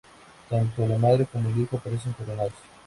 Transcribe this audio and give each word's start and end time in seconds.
Tanto 0.49 0.87
la 0.87 0.97
madre 0.97 1.27
como 1.31 1.47
el 1.49 1.59
hijo 1.61 1.77
aparecen 1.77 2.13
coronados. 2.13 2.53